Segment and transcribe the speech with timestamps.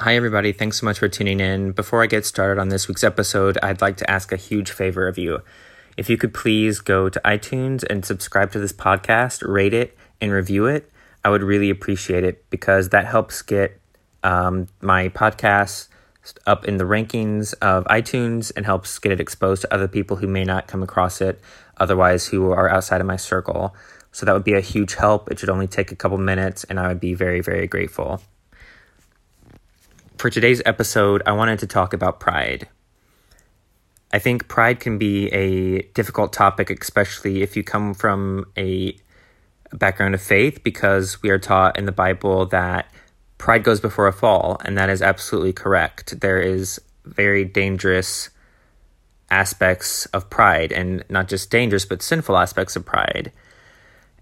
[0.00, 0.52] Hi, everybody.
[0.52, 1.72] Thanks so much for tuning in.
[1.72, 5.08] Before I get started on this week's episode, I'd like to ask a huge favor
[5.08, 5.40] of you.
[5.96, 10.30] If you could please go to iTunes and subscribe to this podcast, rate it, and
[10.30, 10.88] review it,
[11.24, 13.80] I would really appreciate it because that helps get
[14.22, 15.88] um, my podcast
[16.46, 20.28] up in the rankings of iTunes and helps get it exposed to other people who
[20.28, 21.40] may not come across it
[21.78, 23.74] otherwise who are outside of my circle.
[24.12, 25.28] So that would be a huge help.
[25.28, 28.22] It should only take a couple minutes, and I would be very, very grateful.
[30.18, 32.66] For today's episode, I wanted to talk about pride.
[34.12, 38.96] I think pride can be a difficult topic, especially if you come from a
[39.72, 42.92] background of faith, because we are taught in the Bible that
[43.38, 46.18] pride goes before a fall, and that is absolutely correct.
[46.20, 48.30] There is very dangerous
[49.30, 53.30] aspects of pride, and not just dangerous, but sinful aspects of pride.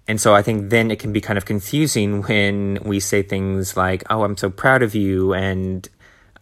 [0.09, 3.77] And so I think then it can be kind of confusing when we say things
[3.77, 5.35] like, oh, I'm so proud of you.
[5.35, 5.89] And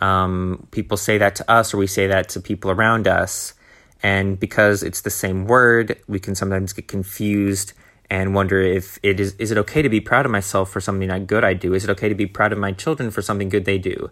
[0.00, 3.54] um, people say that to us or we say that to people around us.
[4.02, 7.72] And because it's the same word, we can sometimes get confused
[8.10, 11.08] and wonder if it is, is it okay to be proud of myself for something
[11.08, 11.72] that good I do?
[11.72, 14.10] Is it okay to be proud of my children for something good they do?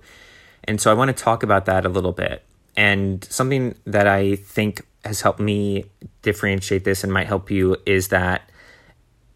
[0.65, 2.43] And so I want to talk about that a little bit.
[2.75, 5.85] And something that I think has helped me
[6.23, 8.49] differentiate this and might help you is that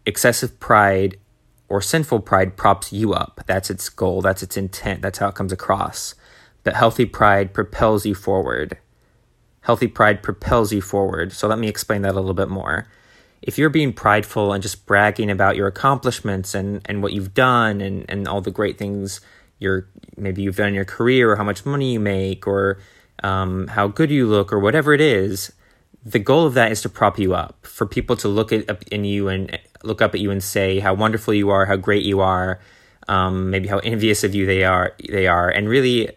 [0.07, 1.17] excessive pride
[1.69, 3.41] or sinful pride props you up.
[3.45, 6.15] That's its goal, that's its intent, that's how it comes across.
[6.63, 8.77] But healthy pride propels you forward.
[9.61, 11.33] Healthy pride propels you forward.
[11.33, 12.87] So let me explain that a little bit more.
[13.41, 17.81] If you're being prideful and just bragging about your accomplishments and, and what you've done
[17.81, 19.21] and, and all the great things
[19.59, 22.79] you're maybe you've done in your career or how much money you make or
[23.23, 25.51] um, how good you look or whatever it is,
[26.05, 29.03] the goal of that is to prop you up for people to look at in
[29.03, 32.19] you and look up at you and say how wonderful you are, how great you
[32.21, 32.59] are,
[33.07, 34.93] um, maybe how envious of you they are.
[35.09, 36.09] They are, and really,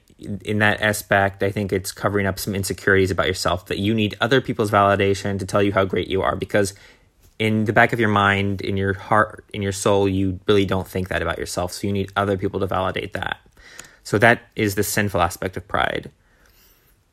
[0.44, 4.16] in that aspect, I think it's covering up some insecurities about yourself that you need
[4.20, 6.74] other people's validation to tell you how great you are because.
[7.38, 10.86] In the back of your mind, in your heart, in your soul, you really don't
[10.86, 11.72] think that about yourself.
[11.72, 13.38] So you need other people to validate that.
[14.04, 16.10] So that is the sinful aspect of pride.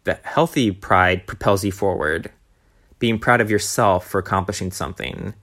[0.03, 2.29] The healthy pride propels you forward
[2.99, 5.33] being proud of yourself for accomplishing something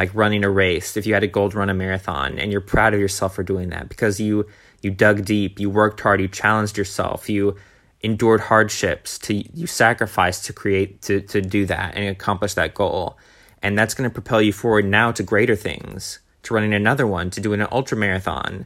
[0.00, 2.92] like running a race if you had a gold run a marathon and you're proud
[2.94, 4.46] of yourself for doing that because you
[4.82, 7.54] you dug deep you worked hard you challenged yourself you
[8.02, 13.18] endured hardships to you sacrificed to create to to do that and accomplish that goal.
[13.62, 17.28] And that's going to propel you forward now to greater things to running another one
[17.30, 18.64] to doing an ultra marathon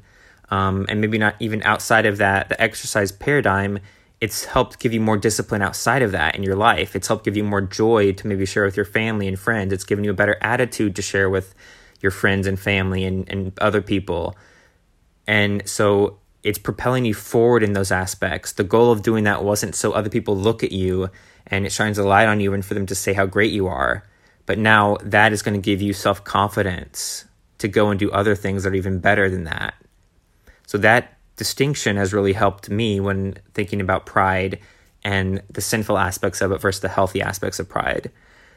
[0.51, 3.81] um, and maybe not even outside of that the exercise paradigm
[4.25, 6.97] it's helped give you more discipline outside of that in your life.
[6.97, 9.71] It's helped give you more joy to maybe share with your family and friends.
[9.71, 11.55] It's given you a better attitude to share with
[12.01, 14.35] your friends and family and, and other people.
[15.27, 18.53] And so it's propelling you forward in those aspects.
[18.53, 21.11] The goal of doing that wasn't so other people look at you
[21.47, 23.67] and it shines a light on you and for them to say how great you
[23.67, 24.05] are.
[24.47, 27.27] But now that is going to give you self confidence
[27.59, 29.75] to go and do other things that are even better than that.
[30.67, 34.61] So that distinction has really helped me when thinking about pride
[35.03, 38.11] and the sinful aspects of it versus the healthy aspects of pride.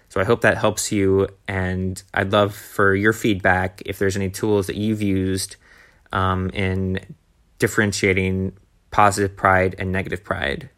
[0.09, 4.29] So I hope that helps you, and I'd love for your feedback if there's any
[4.29, 5.57] tools that you've used
[6.13, 6.99] um, in
[7.59, 8.53] differentiating
[8.89, 10.69] positive pride and negative pride.